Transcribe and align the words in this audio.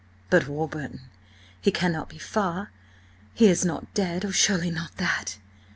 "But, 0.31 0.47
Warburton, 0.47 1.01
he 1.61 1.69
cannot 1.69 2.09
be 2.09 2.17
far? 2.17 2.71
He 3.35 3.45
is 3.45 3.63
not 3.63 3.93
dead! 3.93 4.25
Oh, 4.25 4.31
surely 4.31 4.71
not 4.71 4.97
that?" 4.97 5.37